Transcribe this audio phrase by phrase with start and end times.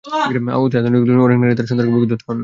[0.63, 2.39] অতি আধুনিকতার জন্য অনেক নারী তাঁর সন্তানকে বুকের দুধ খাওয়ান না।